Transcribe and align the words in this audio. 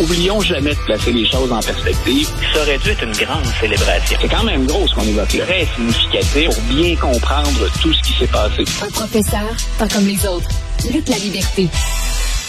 Oublions 0.00 0.40
jamais 0.40 0.70
de 0.70 0.80
placer 0.86 1.12
les 1.12 1.26
choses 1.26 1.52
en 1.52 1.60
perspective. 1.60 2.26
Ça 2.54 2.62
aurait 2.62 2.78
dû 2.78 2.88
être 2.88 3.04
une 3.04 3.12
grande 3.12 3.44
célébration. 3.60 4.18
C'est 4.20 4.28
quand 4.28 4.44
même 4.44 4.64
gros 4.66 4.86
ce 4.86 4.94
qu'on 4.94 5.02
évoque 5.02 5.32
là. 5.34 5.44
Très 5.44 5.66
significatif 5.76 6.46
pour 6.46 6.62
bien 6.74 6.96
comprendre 6.96 7.68
tout 7.82 7.92
ce 7.92 8.02
qui 8.02 8.12
s'est 8.18 8.26
passé. 8.26 8.64
Un 8.82 8.90
professeur, 8.90 9.56
pas 9.78 9.88
comme 9.88 10.06
les 10.06 10.26
autres. 10.26 10.48
Luc 10.90 11.06
la 11.06 11.18
liberté. 11.18 11.68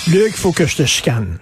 Luc, 0.08 0.28
il 0.28 0.34
faut 0.34 0.54
que 0.54 0.66
je 0.66 0.78
te 0.78 0.86
chicane. 0.86 1.40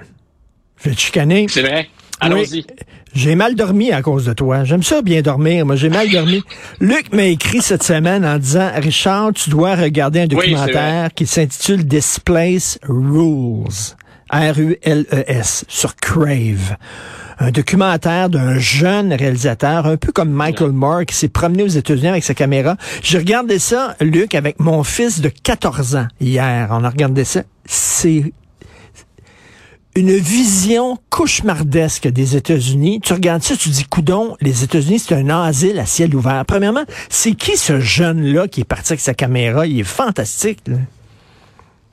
Je 0.83 0.89
vais 0.89 0.95
te 0.95 0.99
chicaner. 0.99 1.45
C'est 1.47 1.61
vrai. 1.61 1.87
Allons-y. 2.19 2.55
Oui. 2.55 2.65
J'ai 3.13 3.35
mal 3.35 3.55
dormi 3.55 3.91
à 3.91 4.01
cause 4.01 4.25
de 4.25 4.33
toi. 4.33 4.63
J'aime 4.63 4.83
ça 4.83 5.03
bien 5.03 5.21
dormir. 5.21 5.65
Moi, 5.65 5.75
j'ai 5.75 5.89
mal 5.89 6.09
dormi. 6.09 6.43
Luc 6.79 7.13
m'a 7.13 7.25
écrit 7.25 7.61
cette 7.61 7.83
semaine 7.83 8.25
en 8.25 8.37
disant, 8.37 8.71
Richard, 8.75 9.33
tu 9.33 9.51
dois 9.51 9.75
regarder 9.75 10.21
un 10.21 10.27
documentaire 10.27 11.09
qui 11.13 11.27
s'intitule 11.27 11.85
Displace 11.85 12.79
Rules. 12.83 13.95
R-U-L-E-S, 14.31 15.65
sur 15.67 15.95
Crave. 15.95 16.77
Un 17.41 17.51
documentaire 17.51 18.29
d'un 18.29 18.59
jeune 18.59 19.13
réalisateur, 19.13 19.85
un 19.85 19.95
peu 19.95 20.11
comme 20.11 20.29
Michael 20.29 20.71
Moore, 20.71 21.05
qui 21.05 21.15
s'est 21.15 21.29
promené 21.29 21.63
aux 21.63 21.67
États-Unis 21.67 22.09
avec 22.09 22.23
sa 22.23 22.33
caméra. 22.33 22.75
J'ai 23.01 23.17
regardé 23.17 23.59
ça, 23.59 23.95
Luc, 24.01 24.35
avec 24.35 24.59
mon 24.59 24.83
fils 24.83 25.21
de 25.21 25.29
14 25.29 25.95
ans 25.95 26.07
hier. 26.19 26.67
On 26.71 26.83
a 26.83 26.89
regardé 26.89 27.23
ça. 27.23 27.43
C'est 27.65 28.33
une 29.95 30.15
vision 30.17 30.97
cauchemardesque 31.09 32.07
des 32.07 32.35
États-Unis. 32.35 32.99
Tu 33.01 33.13
regardes 33.13 33.43
ça, 33.43 33.55
tu 33.55 33.69
dis, 33.69 33.85
coudon, 33.85 34.35
les 34.41 34.63
États-Unis, 34.63 34.99
c'est 34.99 35.15
un 35.15 35.29
asile 35.29 35.79
à 35.79 35.85
ciel 35.85 36.13
ouvert. 36.15 36.43
Premièrement, 36.45 36.83
c'est 37.09 37.33
qui 37.33 37.57
ce 37.57 37.79
jeune-là 37.79 38.47
qui 38.47 38.61
est 38.61 38.65
parti 38.65 38.93
avec 38.93 39.01
sa 39.01 39.13
caméra? 39.13 39.65
Il 39.65 39.79
est 39.79 39.83
fantastique. 39.83 40.59
Là. 40.67 40.77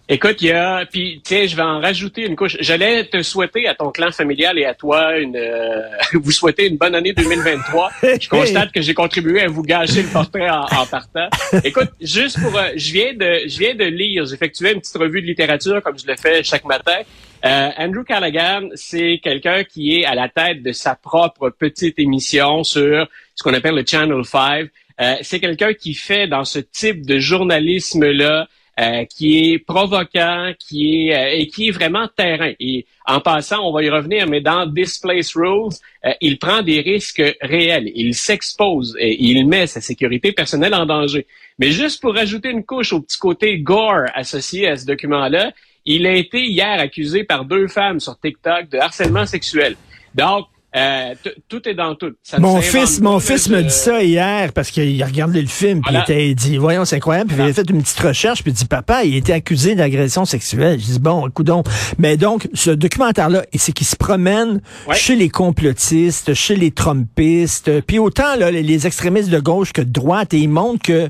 Écoute, 0.09 0.37
il 0.41 0.48
y 0.48 0.52
a, 0.52 0.87
puis 0.87 1.20
tiens, 1.24 1.46
je 1.48 1.56
vais 1.56 1.62
en 1.62 1.80
rajouter 1.80 2.27
une 2.27 2.37
couche. 2.37 2.56
J'allais 2.60 3.06
te 3.06 3.23
souhaiter 3.23 3.66
à 3.66 3.74
ton 3.74 3.91
clan 3.91 4.12
familial 4.12 4.56
et 4.56 4.64
à 4.64 4.73
toi 4.73 5.19
une, 5.19 5.37
euh, 5.37 5.83
vous 6.12 6.30
souhaiter 6.30 6.69
une 6.69 6.77
bonne 6.77 6.94
année 6.94 7.12
2023. 7.12 7.91
je 8.20 8.28
constate 8.28 8.70
que 8.70 8.81
j'ai 8.81 8.94
contribué 8.94 9.41
à 9.42 9.48
vous 9.48 9.62
gâcher 9.62 10.03
le 10.03 10.08
portrait 10.08 10.48
en, 10.48 10.62
en 10.62 10.86
partant. 10.86 11.28
Écoute, 11.64 11.91
juste 12.00 12.41
pour, 12.41 12.56
euh, 12.56 12.70
je 12.77 12.92
viens 12.92 13.14
de, 13.14 13.48
je 13.48 13.58
viens 13.58 13.75
de 13.75 13.84
lire, 13.84 14.25
j'effectuais 14.27 14.75
une 14.75 14.81
petite 14.81 14.97
revue 14.97 15.22
de 15.22 15.27
littérature 15.27 15.83
comme 15.83 15.98
je 15.98 16.06
le 16.06 16.14
fais 16.14 16.44
chaque 16.44 16.64
matin. 16.64 16.98
Euh, 17.44 17.70
Andrew 17.77 18.05
Callaghan, 18.05 18.69
c'est 18.75 19.19
quelqu'un 19.20 19.64
qui 19.64 19.98
est 19.98 20.05
à 20.05 20.14
la 20.14 20.28
tête 20.28 20.62
de 20.62 20.70
sa 20.70 20.94
propre 20.94 21.50
petite 21.50 21.98
émission 21.98 22.62
sur 22.62 23.09
ce 23.34 23.42
qu'on 23.42 23.55
appelle 23.55 23.75
le 23.75 23.84
Channel 23.84 24.25
5. 24.25 24.69
Euh, 25.00 25.14
c'est 25.22 25.41
quelqu'un 25.41 25.75
qui 25.75 25.94
fait 25.94 26.28
dans 26.28 26.44
ce 26.44 26.61
type 26.61 27.05
de 27.05 27.19
journalisme-là 27.19 28.47
euh, 28.78 29.06
qui 29.06 29.52
est 29.52 29.58
provoquant, 29.58 30.52
qui 30.58 31.08
est 31.08 31.16
euh, 31.16 31.38
et 31.38 31.46
qui 31.46 31.69
est 31.69 31.70
vraiment 31.70 32.08
terrain. 32.14 32.52
Et 32.60 32.84
en 33.06 33.20
passant, 33.20 33.66
on 33.66 33.72
va 33.72 33.82
y 33.82 33.88
revenir, 33.88 34.27
mais 34.28 34.42
dans 34.42 34.66
Displace 34.66 35.34
Rules, 35.34 35.72
euh, 36.05 36.12
il 36.20 36.38
prend 36.38 36.60
des 36.60 36.82
risques 36.82 37.22
réels. 37.41 37.91
Il 37.94 38.14
s'expose 38.14 38.94
et 39.00 39.16
il 39.24 39.47
met 39.48 39.66
sa 39.66 39.80
sécurité 39.80 40.32
personnelle 40.32 40.74
en 40.74 40.84
danger. 40.84 41.27
Mais 41.58 41.70
juste 41.70 42.02
pour 42.02 42.19
ajouter 42.19 42.50
une 42.50 42.64
couche 42.64 42.92
au 42.92 43.00
petit 43.00 43.19
côté 43.19 43.58
gore 43.60 44.04
associé 44.14 44.69
à 44.69 44.77
ce 44.77 44.84
document-là, 44.84 45.52
il 45.86 46.06
a 46.06 46.12
été 46.12 46.44
hier 46.44 46.78
accusé 46.78 47.24
par 47.24 47.47
deux 47.47 47.69
femmes 47.69 47.98
sur 47.98 48.19
TikTok 48.20 48.69
de 48.69 48.77
harcèlement 48.77 49.24
sexuel. 49.24 49.77
Donc, 50.14 50.48
euh, 50.77 51.14
tout 51.48 51.66
est 51.66 51.74
dans 51.74 51.94
tout. 51.94 52.12
Ça 52.22 52.38
mon 52.38 52.60
fils, 52.60 53.00
mon 53.00 53.19
fils 53.19 53.48
me 53.48 53.62
dit 53.62 53.70
ça 53.70 54.02
hier 54.02 54.52
parce 54.52 54.70
qu'il 54.70 55.02
a 55.02 55.06
regardé 55.06 55.41
le 55.41 55.48
film 55.48 55.80
puis 55.80 55.94
il, 55.94 56.00
était, 56.00 56.28
il 56.28 56.34
dit 56.34 56.58
voyons 56.58 56.84
c'est 56.84 56.96
incroyable 56.96 57.32
puis 57.32 57.42
il 57.42 57.48
a 57.48 57.52
fait 57.55 57.69
une 57.70 57.82
petite 57.82 57.98
recherche 57.98 58.42
puis 58.42 58.52
il 58.52 58.55
dit 58.55 58.66
papa 58.66 59.04
il 59.04 59.16
été 59.16 59.32
accusé 59.32 59.74
d'agression 59.74 60.27
sexuelle. 60.27 60.78
Je 60.78 60.84
dis 60.84 60.98
bon 60.98 61.30
coudon. 61.30 61.62
Mais 61.98 62.19
donc 62.19 62.48
ce 62.52 62.70
documentaire 62.70 63.30
là 63.30 63.44
c'est 63.54 63.72
qu'il 63.72 63.86
se 63.86 63.97
promène 63.97 64.60
ouais. 64.86 64.94
chez 64.94 65.16
les 65.16 65.30
complotistes, 65.30 66.34
chez 66.34 66.56
les 66.56 66.70
trumpistes, 66.70 67.80
puis 67.86 67.98
autant 67.98 68.36
là, 68.36 68.50
les 68.50 68.86
extrémistes 68.86 69.30
de 69.30 69.41
gauche 69.41 69.72
que 69.72 69.80
de 69.80 69.91
droite 69.91 70.34
et 70.34 70.38
il 70.38 70.48
montre 70.48 70.82
que 70.82 71.09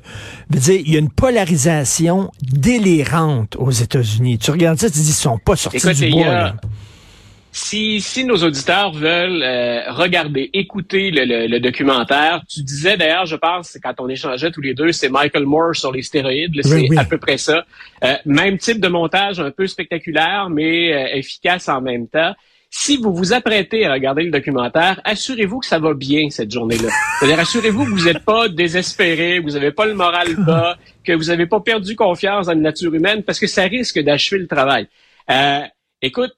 dire 0.51 0.81
il 0.85 0.93
y 0.93 0.97
a 0.97 1.01
une 1.01 1.11
polarisation 1.11 2.31
délirante 2.41 3.57
aux 3.57 3.73
États-Unis. 3.73 4.39
Tu 4.39 4.53
regardes 4.53 4.79
ça 4.79 4.89
tu 4.89 4.99
dis 4.99 5.09
ils 5.09 5.13
sont 5.13 5.39
pas 5.39 5.57
sortis 5.57 5.79
Écoute, 5.79 5.95
du 5.95 6.11
bois. 6.11 6.55
Si, 7.59 8.03
si 8.03 8.25
nos 8.25 8.37
auditeurs 8.45 8.93
veulent 8.93 9.43
euh, 9.43 9.91
regarder, 9.91 10.51
écouter 10.53 11.11
le, 11.11 11.25
le, 11.25 11.47
le, 11.47 11.59
documentaire, 11.59 12.43
tu 12.47 12.63
disais 12.63 12.99
d'ailleurs, 12.99 13.25
je 13.25 13.37
pense, 13.37 13.79
quand 13.83 13.95
on 13.99 14.11
échangeait 14.11 14.51
tous 14.51 14.61
les 14.61 14.75
deux, 14.75 14.93
c'est 14.93 15.09
Michael 15.09 15.47
Moore 15.47 15.75
sur 15.75 15.91
les 15.91 16.03
stéroïdes, 16.03 16.53
c'est 16.63 16.75
oui, 16.75 16.89
oui. 16.91 16.99
à 16.99 17.05
peu 17.07 17.17
près 17.17 17.39
ça. 17.39 17.65
Euh, 18.05 18.15
même 18.27 18.59
type 18.59 18.79
de 18.79 18.89
montage, 18.89 19.41
un 19.41 19.51
peu 19.51 19.67
spectaculaire, 19.67 20.51
mais 20.51 20.93
euh, 20.93 21.17
efficace 21.17 21.71
en 21.71 21.81
même 21.81 22.09
temps. 22.09 22.35
Si 22.69 22.99
vous 22.99 23.15
vous 23.15 23.33
apprêtez 23.33 23.87
à 23.87 23.93
regarder 23.95 24.25
le 24.25 24.31
documentaire, 24.31 25.01
assurez-vous 25.05 25.61
que 25.61 25.67
ça 25.67 25.79
va 25.79 25.95
bien 25.95 26.29
cette 26.29 26.51
journée-là. 26.51 26.91
C'est-à-dire, 27.19 27.41
assurez-vous 27.41 27.87
que 27.87 27.91
vous 27.91 28.05
n'êtes 28.05 28.23
pas 28.23 28.51
désespéré, 28.51 29.39
vous 29.39 29.53
n'avez 29.53 29.73
pas 29.73 29.87
le 29.87 29.95
moral 29.95 30.37
bas, 30.47 30.77
que 31.03 31.15
vous 31.15 31.25
n'avez 31.25 31.47
pas 31.47 31.61
perdu 31.61 31.97
confiance 31.97 32.49
dans 32.49 32.53
la 32.53 32.61
nature 32.61 32.93
humaine, 32.93 33.23
parce 33.23 33.41
que 33.41 33.47
ça 33.47 33.63
risque 33.63 33.99
d'achever 33.99 34.43
le 34.43 34.47
travail. 34.47 34.89
Euh, 35.31 35.63
écoute, 36.03 36.33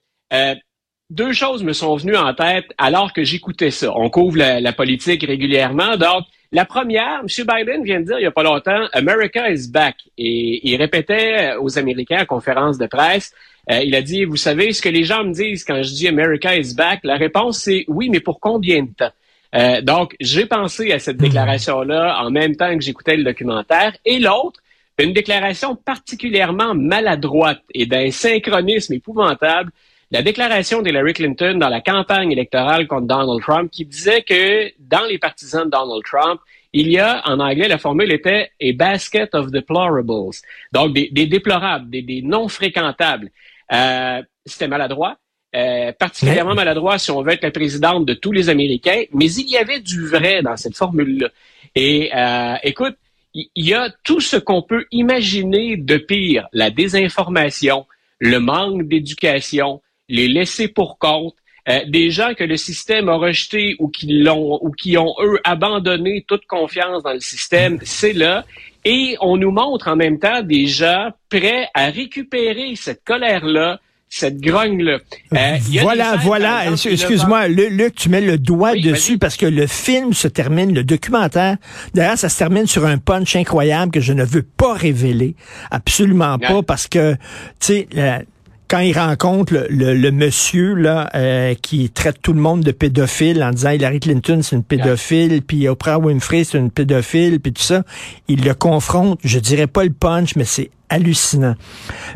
deux 1.10 1.32
choses 1.32 1.62
me 1.62 1.72
sont 1.72 1.96
venues 1.96 2.16
en 2.16 2.34
tête 2.34 2.66
alors 2.76 3.12
que 3.12 3.24
j'écoutais 3.24 3.70
ça. 3.70 3.92
On 3.96 4.10
couvre 4.10 4.36
la, 4.36 4.72
politique 4.72 5.24
régulièrement. 5.24 5.96
Donc, 5.96 6.24
la 6.52 6.64
première, 6.64 7.20
M. 7.20 7.46
Biden 7.46 7.84
vient 7.84 8.00
de 8.00 8.06
dire 8.06 8.18
il 8.18 8.22
n'y 8.22 8.26
a 8.26 8.30
pas 8.30 8.42
longtemps, 8.42 8.86
America 8.92 9.50
is 9.50 9.68
back. 9.70 9.96
Et 10.16 10.60
il 10.68 10.76
répétait 10.76 11.54
aux 11.60 11.78
Américains 11.78 12.18
à 12.18 12.26
conférence 12.26 12.78
de 12.78 12.86
presse, 12.86 13.34
euh, 13.70 13.80
il 13.84 13.94
a 13.94 14.02
dit, 14.02 14.24
vous 14.24 14.36
savez, 14.36 14.72
ce 14.72 14.80
que 14.80 14.88
les 14.88 15.04
gens 15.04 15.24
me 15.24 15.32
disent 15.32 15.64
quand 15.64 15.82
je 15.82 15.92
dis 15.92 16.08
America 16.08 16.56
is 16.56 16.74
back, 16.74 17.00
la 17.04 17.16
réponse 17.16 17.58
c'est 17.58 17.84
oui, 17.88 18.08
mais 18.08 18.20
pour 18.20 18.40
combien 18.40 18.82
de 18.82 18.90
temps? 18.96 19.12
Euh, 19.54 19.80
donc, 19.82 20.14
j'ai 20.20 20.46
pensé 20.46 20.92
à 20.92 20.98
cette 20.98 21.16
déclaration-là 21.16 22.18
en 22.22 22.30
même 22.30 22.56
temps 22.56 22.74
que 22.74 22.82
j'écoutais 22.82 23.16
le 23.16 23.24
documentaire. 23.24 23.94
Et 24.04 24.18
l'autre, 24.18 24.60
une 24.98 25.12
déclaration 25.12 25.76
particulièrement 25.76 26.74
maladroite 26.74 27.62
et 27.72 27.86
d'un 27.86 28.10
synchronisme 28.10 28.94
épouvantable 28.94 29.70
la 30.10 30.22
déclaration 30.22 30.80
d'Hillary 30.80 31.12
Clinton 31.12 31.58
dans 31.58 31.68
la 31.68 31.80
campagne 31.80 32.32
électorale 32.32 32.86
contre 32.86 33.06
Donald 33.06 33.40
Trump 33.42 33.70
qui 33.70 33.84
disait 33.84 34.22
que 34.22 34.72
dans 34.78 35.04
les 35.04 35.18
partisans 35.18 35.64
de 35.66 35.70
Donald 35.70 36.02
Trump, 36.04 36.40
il 36.72 36.90
y 36.90 36.98
a, 36.98 37.22
en 37.26 37.40
anglais, 37.40 37.68
la 37.68 37.78
formule 37.78 38.10
était 38.12 38.50
a 38.62 38.72
basket 38.72 39.34
of 39.34 39.50
deplorables. 39.50 40.32
Donc, 40.72 40.94
des, 40.94 41.08
des 41.10 41.26
déplorables, 41.26 41.90
des, 41.90 42.02
des 42.02 42.22
non 42.22 42.48
fréquentables. 42.48 43.30
Euh, 43.72 44.22
C'était 44.44 44.68
maladroit. 44.68 45.18
Euh, 45.56 45.92
particulièrement 45.92 46.54
maladroit 46.54 46.98
si 46.98 47.10
on 47.10 47.22
veut 47.22 47.32
être 47.32 47.42
la 47.42 47.50
présidente 47.50 48.04
de 48.04 48.12
tous 48.12 48.32
les 48.32 48.50
Américains, 48.50 49.04
mais 49.14 49.32
il 49.32 49.48
y 49.48 49.56
avait 49.56 49.80
du 49.80 50.06
vrai 50.06 50.42
dans 50.42 50.58
cette 50.58 50.76
formule-là. 50.76 51.28
Et 51.74 52.10
euh, 52.14 52.56
écoute, 52.62 52.96
il 53.34 53.48
y 53.54 53.72
a 53.72 53.90
tout 54.04 54.20
ce 54.20 54.36
qu'on 54.36 54.60
peut 54.60 54.84
imaginer 54.90 55.78
de 55.78 55.96
pire, 55.96 56.48
la 56.52 56.70
désinformation, 56.70 57.86
le 58.18 58.40
manque 58.40 58.88
d'éducation, 58.88 59.80
les 60.08 60.28
laisser 60.28 60.68
pour 60.68 60.98
compte, 60.98 61.34
euh, 61.68 61.80
des 61.86 62.10
gens 62.10 62.32
que 62.34 62.44
le 62.44 62.56
système 62.56 63.08
a 63.08 63.16
rejetés 63.16 63.76
ou 63.78 63.88
qui 63.88 64.22
l'ont 64.22 64.58
ou 64.62 64.70
qui 64.70 64.96
ont 64.96 65.14
eux 65.22 65.38
abandonné 65.44 66.24
toute 66.26 66.46
confiance 66.46 67.02
dans 67.02 67.12
le 67.12 67.20
système, 67.20 67.78
c'est 67.82 68.14
là. 68.14 68.46
Et 68.86 69.16
on 69.20 69.36
nous 69.36 69.50
montre 69.50 69.88
en 69.88 69.96
même 69.96 70.18
temps 70.18 70.42
des 70.42 70.66
gens 70.66 71.10
prêts 71.28 71.68
à 71.74 71.90
récupérer 71.90 72.74
cette 72.74 73.04
colère-là, 73.04 73.80
cette 74.08 74.40
grogne-là. 74.40 74.98
Euh, 75.34 75.56
voilà, 75.82 76.16
voilà. 76.16 76.70
Excuse-moi, 76.70 77.48
Luc, 77.48 77.96
tu 77.96 78.08
mets 78.08 78.22
le 78.22 78.38
doigt 78.38 78.72
oui, 78.72 78.80
dessus 78.80 79.18
parce 79.18 79.36
que 79.36 79.44
le 79.44 79.66
film 79.66 80.14
se 80.14 80.28
termine, 80.28 80.74
le 80.74 80.84
documentaire, 80.84 81.58
d'ailleurs, 81.92 82.16
ça 82.16 82.30
se 82.30 82.38
termine 82.38 82.66
sur 82.66 82.86
un 82.86 82.96
punch 82.96 83.36
incroyable 83.36 83.92
que 83.92 84.00
je 84.00 84.14
ne 84.14 84.24
veux 84.24 84.42
pas 84.42 84.72
révéler. 84.72 85.34
Absolument 85.70 86.38
pas 86.38 86.62
parce 86.62 86.88
que, 86.88 87.12
tu 87.60 87.86
sais, 87.90 88.24
quand 88.68 88.80
il 88.80 88.96
rencontre 88.96 89.54
le, 89.54 89.66
le, 89.70 89.94
le 89.94 90.10
monsieur 90.10 90.74
là 90.74 91.10
euh, 91.14 91.54
qui 91.54 91.88
traite 91.90 92.20
tout 92.20 92.34
le 92.34 92.40
monde 92.40 92.62
de 92.62 92.70
pédophile 92.70 93.42
en 93.42 93.50
disant 93.50 93.70
Hillary 93.70 94.00
Clinton 94.00 94.40
c'est 94.42 94.56
une 94.56 94.62
pédophile, 94.62 95.42
puis 95.42 95.66
Oprah 95.68 95.98
Winfrey 95.98 96.44
c'est 96.44 96.58
une 96.58 96.70
pédophile, 96.70 97.40
puis 97.40 97.52
tout 97.52 97.62
ça, 97.62 97.82
il 98.28 98.44
le 98.44 98.54
confronte. 98.54 99.18
Je 99.24 99.38
dirais 99.38 99.66
pas 99.66 99.84
le 99.84 99.90
punch, 99.90 100.36
mais 100.36 100.44
c'est 100.44 100.70
hallucinant. 100.90 101.54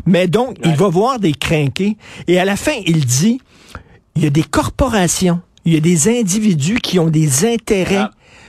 Mais 0.05 0.27
donc 0.27 0.57
il 0.63 0.75
va 0.75 0.87
voir 0.89 1.19
des 1.19 1.33
crinqués 1.33 1.97
et 2.27 2.39
à 2.39 2.45
la 2.45 2.55
fin 2.55 2.73
il 2.85 3.05
dit 3.05 3.41
il 4.15 4.23
y 4.23 4.27
a 4.27 4.29
des 4.29 4.43
corporations, 4.43 5.41
il 5.65 5.73
y 5.73 5.77
a 5.77 5.79
des 5.79 6.07
individus 6.07 6.79
qui 6.79 6.99
ont 6.99 7.09
des 7.09 7.51
intérêts. 7.51 8.05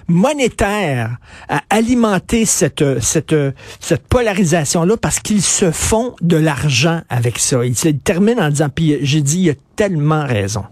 Monétaire 0.09 1.17
à 1.49 1.62
alimenter 1.71 2.45
cette, 2.45 3.01
cette, 3.01 3.35
cette 3.81 4.06
polarisation-là 4.09 4.97
parce 4.97 5.21
qu'ils 5.21 5.43
se 5.43 5.71
font 5.71 6.15
de 6.21 6.37
l'argent 6.37 7.03
avec 7.09 7.39
ça. 7.39 7.65
Il 7.65 7.77
se 7.77 7.89
termine 7.89 8.41
en 8.41 8.51
disant, 8.51 8.69
puis 8.69 8.99
j'ai 9.03 9.21
dit, 9.21 9.41
il 9.41 9.51
a 9.51 9.55
tellement 9.77 10.25
raison. 10.27 10.65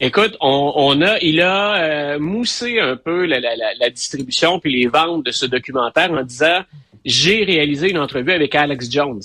Écoute, 0.00 0.36
on, 0.40 0.72
on, 0.74 1.00
a, 1.02 1.18
il 1.20 1.40
a 1.40 1.76
euh, 1.76 2.18
moussé 2.18 2.80
un 2.80 2.96
peu 2.96 3.26
la, 3.26 3.38
la, 3.40 3.54
la, 3.78 3.90
distribution 3.90 4.58
puis 4.58 4.72
les 4.72 4.88
ventes 4.88 5.24
de 5.24 5.30
ce 5.30 5.46
documentaire 5.46 6.10
en 6.10 6.22
disant 6.22 6.62
j'ai 7.04 7.44
réalisé 7.44 7.90
une 7.90 7.98
entrevue 7.98 8.32
avec 8.32 8.54
Alex 8.54 8.90
Jones. 8.90 9.22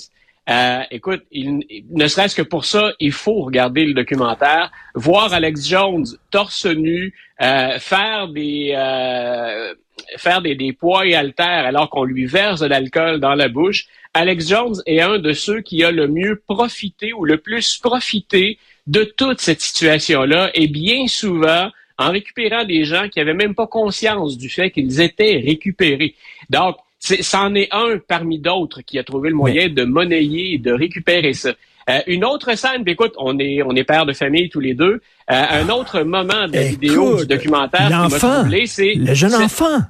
Euh, 0.48 0.80
écoute, 0.90 1.22
il, 1.30 1.64
ne 1.90 2.06
serait-ce 2.06 2.34
que 2.34 2.42
pour 2.42 2.64
ça, 2.64 2.92
il 2.98 3.12
faut 3.12 3.42
regarder 3.42 3.84
le 3.84 3.94
documentaire, 3.94 4.70
voir 4.94 5.32
Alex 5.32 5.68
Jones 5.68 6.06
torse 6.30 6.66
nu, 6.66 7.14
euh, 7.40 7.78
faire 7.78 8.28
des 8.28 8.72
euh, 8.76 9.74
faire 10.16 10.42
des, 10.42 10.54
des, 10.54 10.72
poids 10.72 11.06
et 11.06 11.14
haltères 11.14 11.66
alors 11.66 11.90
qu'on 11.90 12.04
lui 12.04 12.26
verse 12.26 12.60
de 12.60 12.66
l'alcool 12.66 13.20
dans 13.20 13.34
la 13.34 13.48
bouche. 13.48 13.86
Alex 14.12 14.48
Jones 14.48 14.82
est 14.86 15.00
un 15.00 15.18
de 15.18 15.32
ceux 15.32 15.60
qui 15.60 15.84
a 15.84 15.90
le 15.90 16.08
mieux 16.08 16.42
profité 16.46 17.12
ou 17.12 17.24
le 17.24 17.38
plus 17.38 17.78
profité 17.78 18.58
de 18.86 19.04
toute 19.04 19.40
cette 19.40 19.60
situation-là 19.60 20.50
et 20.54 20.66
bien 20.66 21.06
souvent 21.06 21.70
en 22.00 22.10
récupérant 22.10 22.64
des 22.64 22.84
gens 22.84 23.08
qui 23.08 23.18
n'avaient 23.18 23.34
même 23.34 23.54
pas 23.54 23.66
conscience 23.66 24.38
du 24.38 24.48
fait 24.48 24.70
qu'ils 24.70 25.00
étaient 25.00 25.36
récupérés. 25.36 26.14
Donc, 26.48 26.76
c'en 26.98 27.54
est, 27.54 27.68
un 27.72 27.98
parmi 27.98 28.38
d'autres 28.38 28.82
qui 28.82 28.98
a 28.98 29.04
trouvé 29.04 29.30
le 29.30 29.34
moyen 29.34 29.68
de 29.68 29.84
monnayer 29.84 30.54
et 30.54 30.58
de 30.58 30.72
récupérer 30.72 31.34
ça. 31.34 31.52
Euh, 31.90 32.00
une 32.06 32.24
autre 32.24 32.56
scène, 32.56 32.84
écoute, 32.86 33.14
on 33.18 33.38
est 33.38 33.62
on 33.62 33.74
est 33.74 33.84
père 33.84 34.06
de 34.06 34.12
famille 34.12 34.48
tous 34.48 34.60
les 34.60 34.74
deux. 34.74 35.00
Euh, 35.30 35.44
un 35.50 35.68
autre 35.68 36.02
moment 36.02 36.46
de 36.46 36.54
la 36.54 36.62
vidéo 36.62 37.20
du 37.20 37.26
documentaire 37.26 37.88
qui 37.88 38.12
m'a 38.12 38.18
troublé, 38.18 38.66
c'est 38.66 38.94
le 38.94 39.14
jeune 39.14 39.34
enfant. 39.34 39.80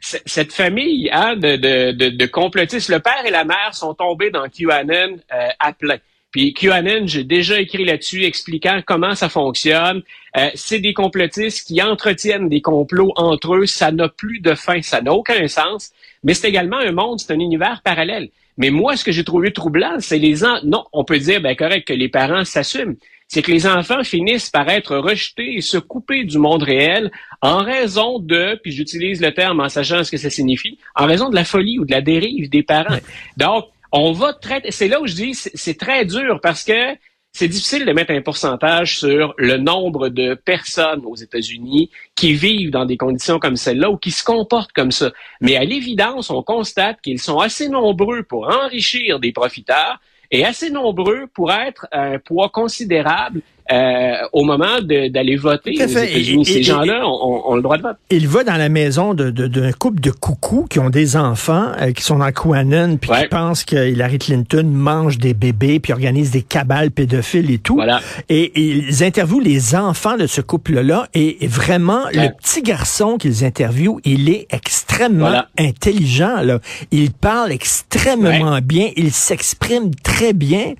Cette 0.00 0.52
famille 0.52 1.08
hein, 1.12 1.34
de, 1.36 1.56
de, 1.56 1.92
de, 1.92 2.08
de, 2.10 2.26
complotistes, 2.26 2.88
le 2.90 3.00
père 3.00 3.24
et 3.26 3.30
la 3.30 3.44
mère 3.44 3.74
sont 3.74 3.92
tombés 3.94 4.30
dans 4.30 4.48
QAnon 4.48 5.18
euh, 5.34 5.48
à 5.58 5.72
plein. 5.72 5.96
Puis 6.30 6.52
QAnon, 6.52 7.06
j'ai 7.06 7.24
déjà 7.24 7.58
écrit 7.60 7.84
là-dessus 7.84 8.24
expliquant 8.24 8.80
comment 8.86 9.14
ça 9.14 9.28
fonctionne. 9.28 10.02
Euh, 10.36 10.50
c'est 10.54 10.78
des 10.78 10.92
complotistes 10.94 11.66
qui 11.66 11.82
entretiennent 11.82 12.48
des 12.48 12.60
complots 12.60 13.12
entre 13.16 13.56
eux. 13.56 13.66
Ça 13.66 13.90
n'a 13.90 14.08
plus 14.08 14.40
de 14.40 14.54
fin, 14.54 14.80
ça 14.82 15.00
n'a 15.00 15.12
aucun 15.12 15.48
sens. 15.48 15.90
Mais 16.22 16.34
c'est 16.34 16.48
également 16.48 16.78
un 16.78 16.92
monde, 16.92 17.18
c'est 17.18 17.32
un 17.32 17.40
univers 17.40 17.80
parallèle. 17.82 18.28
Mais 18.56 18.70
moi, 18.70 18.96
ce 18.96 19.04
que 19.04 19.12
j'ai 19.12 19.24
trouvé 19.24 19.52
troublant, 19.52 19.96
c'est 20.00 20.18
les 20.18 20.44
en... 20.44 20.60
non, 20.64 20.84
on 20.92 21.04
peut 21.04 21.18
dire 21.18 21.40
ben 21.40 21.54
correct 21.54 21.86
que 21.86 21.92
les 21.92 22.08
parents 22.08 22.44
s'assument. 22.44 22.96
C'est 23.28 23.42
que 23.42 23.50
les 23.50 23.66
enfants 23.66 24.04
finissent 24.04 24.50
par 24.50 24.68
être 24.68 24.96
rejetés 24.96 25.56
et 25.56 25.60
se 25.60 25.78
couper 25.78 26.24
du 26.24 26.38
monde 26.38 26.62
réel 26.62 27.10
en 27.42 27.58
raison 27.58 28.20
de, 28.20 28.58
puis 28.62 28.70
j'utilise 28.70 29.20
le 29.20 29.34
terme 29.34 29.60
en 29.60 29.68
sachant 29.68 30.04
ce 30.04 30.12
que 30.12 30.16
ça 30.16 30.30
signifie, 30.30 30.78
en 30.94 31.06
raison 31.06 31.28
de 31.28 31.34
la 31.34 31.44
folie 31.44 31.78
ou 31.80 31.84
de 31.84 31.90
la 31.90 32.00
dérive 32.00 32.48
des 32.48 32.62
parents. 32.62 32.98
Donc, 33.36 33.66
on 33.92 34.12
va 34.12 34.32
traiter. 34.32 34.70
C'est 34.70 34.88
là 34.88 35.00
où 35.00 35.06
je 35.06 35.14
dis 35.14 35.34
c'est 35.34 35.78
très 35.78 36.04
dur 36.04 36.40
parce 36.40 36.64
que 36.64 36.96
c'est 37.36 37.48
difficile 37.48 37.84
de 37.84 37.92
mettre 37.92 38.12
un 38.12 38.22
pourcentage 38.22 38.98
sur 38.98 39.34
le 39.36 39.58
nombre 39.58 40.08
de 40.08 40.32
personnes 40.32 41.04
aux 41.04 41.16
États-Unis 41.16 41.90
qui 42.14 42.32
vivent 42.32 42.70
dans 42.70 42.86
des 42.86 42.96
conditions 42.96 43.38
comme 43.38 43.56
celle-là 43.56 43.90
ou 43.90 43.98
qui 43.98 44.10
se 44.10 44.24
comportent 44.24 44.72
comme 44.72 44.90
ça. 44.90 45.12
Mais 45.42 45.54
à 45.54 45.64
l'évidence, 45.64 46.30
on 46.30 46.42
constate 46.42 47.02
qu'ils 47.02 47.20
sont 47.20 47.38
assez 47.38 47.68
nombreux 47.68 48.22
pour 48.22 48.48
enrichir 48.48 49.20
des 49.20 49.32
profiteurs 49.32 50.00
et 50.30 50.46
assez 50.46 50.70
nombreux 50.70 51.26
pour 51.34 51.52
être 51.52 51.86
un 51.92 52.18
poids 52.18 52.48
considérable 52.48 53.42
euh, 53.72 54.12
au 54.32 54.44
moment 54.44 54.80
d'aller 54.80 55.34
voter 55.34 55.72
aux 55.72 55.88
États-Unis. 55.88 56.46
Ces 56.46 56.62
gens-là 56.62 57.02
ont, 57.04 57.56
le 57.56 57.62
droit 57.62 57.76
de 57.76 57.82
vote. 57.82 57.96
Il 58.10 58.28
va 58.28 58.44
dans 58.44 58.56
la 58.56 58.68
maison 58.68 59.12
d'un 59.12 59.32
de, 59.32 59.72
couple 59.72 60.00
de 60.00 60.12
coucous 60.12 60.66
qui 60.70 60.78
ont 60.78 60.90
des 60.90 61.16
enfants, 61.16 61.72
euh, 61.80 61.90
qui 61.90 62.04
sont 62.04 62.18
dans 62.18 62.30
QAnon, 62.30 62.96
puis 62.96 63.10
qui 63.10 63.26
pensent 63.28 63.64
que 63.64 63.90
Hillary 63.90 64.18
Clinton 64.18 64.64
mange 64.64 65.18
des 65.18 65.34
bébés, 65.34 65.80
puis 65.80 65.92
organise 65.92 66.30
des 66.30 66.42
cabales 66.42 66.92
pédophiles 66.92 67.50
et 67.50 67.58
tout. 67.58 67.74
Voilà. 67.74 68.00
Et, 68.28 68.52
ils 68.54 69.02
interviewent 69.02 69.40
les 69.40 69.74
enfants 69.74 70.16
de 70.16 70.28
ce 70.28 70.40
couple-là, 70.40 71.08
et, 71.14 71.38
vraiment, 71.48 72.04
le 72.12 72.28
petit 72.36 72.62
garçon 72.62 73.16
qu'ils 73.18 73.44
interviewent, 73.44 73.98
il 74.04 74.28
est 74.28 74.46
extrêmement 74.50 75.42
intelligent. 75.58 76.42
Là. 76.42 76.60
Il 76.92 77.10
parle 77.10 77.50
extrêmement 77.50 78.60
bien, 78.62 78.90
il 78.96 79.12
s'exprime 79.12 79.92
très 79.94 80.32
bien, 80.32 80.74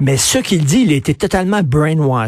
mais 0.00 0.18
ce 0.18 0.38
qu'il 0.38 0.64
dit, 0.64 0.82
il 0.82 0.92
était 0.92 1.14
totalement 1.14 1.62
brainwashed 1.62 2.25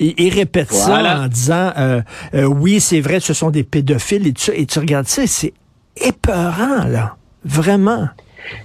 et 0.00 0.14
il 0.24 0.34
répète 0.34 0.72
ça 0.72 1.22
en 1.22 1.28
disant 1.28 1.72
euh, 1.76 2.00
euh, 2.34 2.44
oui, 2.44 2.80
c'est 2.80 3.00
vrai, 3.00 3.20
ce 3.20 3.34
sont 3.34 3.50
des 3.50 3.64
pédophiles 3.64 4.26
et. 4.26 4.34
Et 4.54 4.66
tu 4.66 4.78
regardes 4.78 5.06
ça, 5.06 5.26
c'est 5.26 5.52
épeurant, 5.96 6.84
là. 6.84 7.16
Vraiment. 7.44 8.08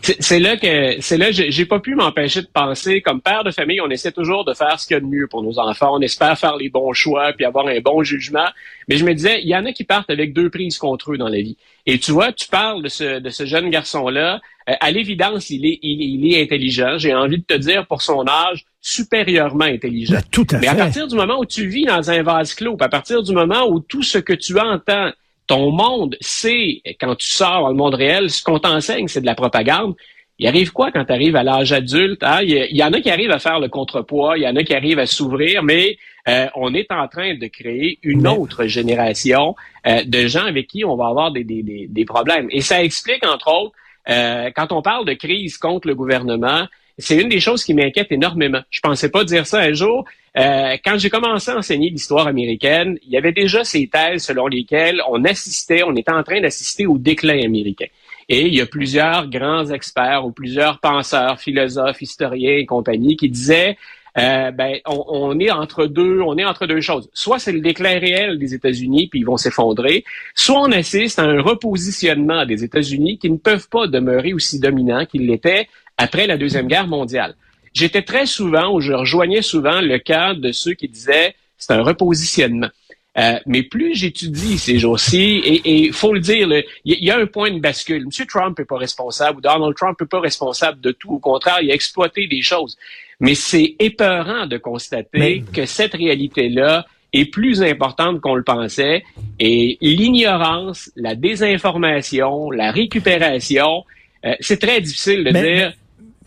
C'est 0.01 0.39
là 0.39 0.57
que 0.57 1.01
c'est 1.01 1.17
là 1.17 1.31
j'ai 1.31 1.65
pas 1.65 1.79
pu 1.79 1.95
m'empêcher 1.95 2.41
de 2.41 2.47
penser 2.47 3.01
comme 3.01 3.21
père 3.21 3.43
de 3.43 3.51
famille 3.51 3.81
on 3.81 3.89
essaie 3.89 4.11
toujours 4.11 4.45
de 4.45 4.53
faire 4.53 4.79
ce 4.79 4.85
qu'il 4.85 4.95
y 4.95 4.97
a 4.97 4.99
de 4.99 5.05
mieux 5.05 5.27
pour 5.27 5.41
nos 5.41 5.57
enfants 5.59 5.95
on 5.95 6.01
espère 6.01 6.37
faire 6.37 6.55
les 6.55 6.69
bons 6.69 6.93
choix 6.93 7.33
puis 7.33 7.45
avoir 7.45 7.67
un 7.67 7.79
bon 7.79 8.03
jugement 8.03 8.45
mais 8.87 8.97
je 8.97 9.05
me 9.05 9.13
disais 9.13 9.41
il 9.41 9.49
y 9.49 9.55
en 9.55 9.65
a 9.65 9.73
qui 9.73 9.83
partent 9.83 10.09
avec 10.09 10.33
deux 10.33 10.49
prises 10.49 10.77
contre 10.77 11.13
eux 11.13 11.17
dans 11.17 11.29
la 11.29 11.41
vie 11.41 11.57
et 11.85 11.97
tu 11.97 12.11
vois 12.11 12.31
tu 12.31 12.47
parles 12.47 12.83
de 12.83 12.89
ce 12.89 13.19
de 13.19 13.29
ce 13.29 13.45
jeune 13.45 13.69
garçon 13.69 14.09
là 14.09 14.39
euh, 14.69 14.73
à 14.79 14.91
l'évidence 14.91 15.49
il 15.49 15.65
est 15.65 15.79
il, 15.81 16.31
est 16.31 16.43
intelligent 16.43 16.97
j'ai 16.97 17.15
envie 17.15 17.39
de 17.39 17.45
te 17.45 17.55
dire 17.55 17.87
pour 17.87 18.01
son 18.01 18.27
âge 18.27 18.65
supérieurement 18.81 19.65
intelligent. 19.65 20.15
Ben, 20.15 20.23
tout 20.31 20.47
à 20.51 20.57
Mais 20.57 20.67
à 20.67 20.75
partir 20.75 21.07
du 21.07 21.15
moment 21.15 21.39
où 21.39 21.45
tu 21.45 21.67
vis 21.67 21.85
dans 21.85 22.09
un 22.09 22.23
vase 22.23 22.55
clos, 22.55 22.75
à 22.79 22.89
partir 22.89 23.21
du 23.21 23.31
moment 23.31 23.67
où 23.67 23.79
tout 23.79 24.01
ce 24.01 24.17
que 24.17 24.33
tu 24.33 24.59
entends, 24.59 25.11
ton 25.47 25.71
monde, 25.71 26.17
c'est 26.19 26.81
quand 26.99 27.15
tu 27.15 27.27
sors 27.27 27.61
dans 27.61 27.69
le 27.69 27.75
monde 27.75 27.95
réel, 27.95 28.29
ce 28.29 28.43
qu'on 28.43 28.59
t'enseigne, 28.59 29.07
c'est 29.07 29.21
de 29.21 29.25
la 29.25 29.35
propagande. 29.35 29.95
Il 30.39 30.47
arrive 30.47 30.71
quoi 30.71 30.91
quand 30.91 31.05
tu 31.05 31.11
arrives 31.11 31.35
à 31.35 31.43
l'âge 31.43 31.71
adulte? 31.71 32.23
Hein? 32.23 32.39
Il, 32.41 32.75
y 32.75 32.83
en 32.83 32.91
a 32.93 33.01
qui 33.01 33.11
arrivent 33.11 33.31
à 33.31 33.37
faire 33.37 33.59
le 33.59 33.67
contrepoids, 33.67 34.37
il 34.37 34.43
y 34.43 34.47
en 34.47 34.55
a 34.55 34.63
qui 34.63 34.73
arrivent 34.73 34.97
à 34.97 35.05
s'ouvrir, 35.05 35.61
mais 35.61 35.97
euh, 36.27 36.47
on 36.55 36.73
est 36.73 36.91
en 36.91 37.07
train 37.07 37.35
de 37.35 37.45
créer 37.47 37.99
une 38.01 38.27
autre 38.27 38.65
génération 38.65 39.55
euh, 39.85 40.03
de 40.03 40.25
gens 40.27 40.45
avec 40.45 40.67
qui 40.67 40.83
on 40.83 40.95
va 40.95 41.07
avoir 41.07 41.31
des, 41.31 41.43
des, 41.43 41.87
des, 41.87 42.05
problèmes. 42.05 42.47
Et 42.49 42.61
ça 42.61 42.83
explique, 42.83 43.23
entre 43.25 43.53
autres, 43.53 43.75
euh, 44.09 44.49
quand 44.55 44.71
on 44.71 44.81
parle 44.81 45.05
de 45.05 45.13
crise 45.13 45.57
contre 45.57 45.87
le 45.87 45.93
gouvernement, 45.93 46.65
c'est 47.01 47.17
une 47.17 47.29
des 47.29 47.39
choses 47.39 47.63
qui 47.63 47.73
m'inquiète 47.73 48.11
énormément. 48.11 48.61
Je 48.69 48.79
pensais 48.79 49.09
pas 49.09 49.23
dire 49.23 49.45
ça 49.45 49.59
un 49.59 49.73
jour. 49.73 50.05
Euh, 50.37 50.77
quand 50.83 50.97
j'ai 50.97 51.09
commencé 51.09 51.51
à 51.51 51.57
enseigner 51.57 51.89
l'histoire 51.89 52.27
américaine, 52.27 52.97
il 53.03 53.11
y 53.11 53.17
avait 53.17 53.33
déjà 53.33 53.63
ces 53.63 53.87
thèses 53.87 54.23
selon 54.23 54.47
lesquelles 54.47 55.01
on 55.09 55.23
assistait, 55.25 55.83
on 55.83 55.95
était 55.95 56.11
en 56.11 56.23
train 56.23 56.39
d'assister 56.39 56.85
au 56.85 56.97
déclin 56.97 57.43
américain. 57.43 57.87
Et 58.29 58.47
il 58.47 58.53
y 58.53 58.61
a 58.61 58.65
plusieurs 58.65 59.27
grands 59.27 59.69
experts 59.71 60.25
ou 60.25 60.31
plusieurs 60.31 60.79
penseurs, 60.79 61.39
philosophes, 61.39 62.01
historiens 62.01 62.57
et 62.57 62.65
compagnie 62.65 63.17
qui 63.17 63.29
disaient 63.29 63.77
euh, 64.17 64.51
ben, 64.51 64.77
on, 64.85 65.39
est 65.39 65.51
entre 65.51 65.85
deux, 65.85 66.21
on 66.21 66.37
est 66.37 66.43
entre 66.43 66.65
deux 66.67 66.81
choses. 66.81 67.09
Soit 67.13 67.39
c'est 67.39 67.51
le 67.51 67.61
déclin 67.61 67.97
réel 67.97 68.37
des 68.37 68.53
États-Unis, 68.53 69.07
puis 69.07 69.19
ils 69.19 69.25
vont 69.25 69.37
s'effondrer, 69.37 70.03
soit 70.35 70.61
on 70.61 70.71
assiste 70.71 71.19
à 71.19 71.23
un 71.23 71.41
repositionnement 71.41 72.45
des 72.45 72.63
États-Unis 72.63 73.19
qui 73.19 73.29
ne 73.29 73.37
peuvent 73.37 73.69
pas 73.69 73.87
demeurer 73.87 74.33
aussi 74.33 74.59
dominants 74.59 75.05
qu'ils 75.05 75.27
l'étaient 75.27 75.67
après 75.97 76.27
la 76.27 76.37
Deuxième 76.37 76.67
Guerre 76.67 76.87
mondiale. 76.87 77.35
J'étais 77.73 78.01
très 78.01 78.25
souvent, 78.25 78.73
ou 78.73 78.81
je 78.81 78.91
rejoignais 78.91 79.41
souvent 79.41 79.79
le 79.79 79.97
cas 79.97 80.33
de 80.33 80.51
ceux 80.51 80.73
qui 80.73 80.89
disaient 80.89 81.35
c'est 81.57 81.73
un 81.73 81.83
repositionnement. 81.83 82.69
Euh, 83.17 83.37
mais 83.45 83.63
plus 83.63 83.93
j'étudie 83.93 84.57
ces 84.57 84.79
jours-ci, 84.79 85.41
et 85.43 85.83
il 85.83 85.93
faut 85.93 86.13
le 86.13 86.21
dire, 86.21 86.47
il 86.85 87.03
y, 87.03 87.11
a 87.11 87.17
un 87.17 87.25
point 87.25 87.51
de 87.51 87.59
bascule. 87.59 88.03
M. 88.03 88.25
Trump 88.25 88.57
n'est 88.57 88.65
pas 88.65 88.77
responsable, 88.77 89.39
ou 89.39 89.41
Donald 89.41 89.75
Trump 89.75 89.99
n'est 89.99 90.07
pas 90.07 90.21
responsable 90.21 90.79
de 90.79 90.91
tout. 90.91 91.15
Au 91.15 91.19
contraire, 91.19 91.57
il 91.61 91.71
a 91.71 91.73
exploité 91.73 92.27
des 92.27 92.41
choses. 92.41 92.77
Mais 93.19 93.35
c'est 93.35 93.75
épeurant 93.79 94.47
de 94.47 94.57
constater 94.57 95.43
que 95.53 95.65
cette 95.65 95.93
réalité-là 95.93 96.85
est 97.11 97.25
plus 97.25 97.61
importante 97.61 98.21
qu'on 98.21 98.35
le 98.35 98.43
pensait. 98.43 99.03
Et 99.39 99.77
l'ignorance, 99.81 100.89
la 100.95 101.15
désinformation, 101.15 102.49
la 102.49 102.71
récupération, 102.71 103.83
euh, 104.25 104.35
c'est 104.39 104.61
très 104.61 104.79
difficile 104.79 105.25
de 105.25 105.31
dire 105.31 105.73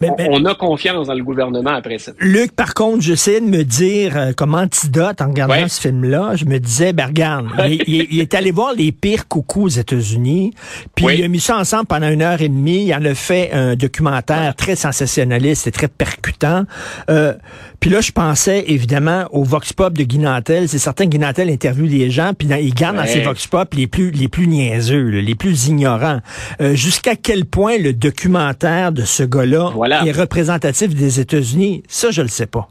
on, 0.03 0.45
a 0.45 0.55
confiance 0.55 1.07
dans 1.07 1.15
le 1.15 1.23
gouvernement 1.23 1.71
après 1.71 1.99
ça. 1.99 2.13
Luc, 2.19 2.53
par 2.53 2.75
contre, 2.75 3.03
j'essayais 3.03 3.41
de 3.41 3.47
me 3.47 3.63
dire, 3.63 4.17
euh, 4.17 4.33
comme 4.33 4.55
antidote 4.55 5.21
en 5.21 5.29
regardant 5.29 5.69
ce 5.69 5.81
film-là, 5.81 6.35
je 6.37 6.45
me 6.45 6.59
disais, 6.59 6.93
ben 6.93 7.07
regarde, 7.07 7.47
il, 7.87 8.21
est 8.21 8.35
allé 8.35 8.51
voir 8.51 8.75
les 8.75 8.93
pires 8.93 9.29
coucous 9.29 9.65
aux 9.65 9.69
États-Unis, 9.69 10.53
puis 10.95 11.07
il 11.15 11.25
a 11.25 11.29
mis 11.29 11.41
ça 11.41 11.57
ensemble 11.57 11.87
pendant 11.87 12.09
une 12.09 12.23
heure 12.23 12.43
et 12.43 12.49
demie, 12.49 12.85
il 12.87 12.95
en 12.95 13.05
a 13.05 13.15
fait 13.15 13.53
un 13.53 13.77
documentaire 13.77 14.55
très 14.57 14.77
sensationnaliste 14.77 15.67
et 15.67 15.71
très 15.71 15.89
percutant. 15.89 16.65
Euh, 17.11 17.35
puis 17.81 17.91
là, 17.91 18.01
je 18.01 18.13
pensais 18.13 18.65
évidemment 18.67 19.25
au 19.31 19.45
Vox 19.45 19.73
Pop 19.73 19.93
de 19.93 20.05
Guinantel. 20.05 20.69
C'est 20.69 20.79
certain 20.79 21.05
que 21.05 21.11
Guinantel 21.11 21.51
interviewe 21.51 21.87
les 21.87 22.11
gens, 22.11 22.33
puis 22.37 22.49
il 22.49 22.75
garde 22.75 22.97
dans 22.97 23.07
ses 23.07 23.21
Vox 23.21 23.47
Pop 23.47 23.75
les 23.75 23.87
plus, 23.87 24.11
les 24.11 24.29
plus 24.29 24.47
niaiseux, 24.47 25.09
les 25.09 25.35
plus 25.35 25.69
ignorants. 25.69 26.21
Euh, 26.61 26.75
jusqu'à 26.75 27.15
quel 27.15 27.45
point 27.45 27.77
le 27.79 27.93
documentaire 27.93 28.93
de 28.93 29.03
ce 29.03 29.23
gars-là 29.23 29.71
est 29.91 30.13
représentatif 30.13 30.95
des 30.95 31.21
États-Unis, 31.21 31.83
ça, 31.89 32.11
je 32.11 32.23
le 32.23 32.29
sais 32.29 32.47
pas. 32.47 32.69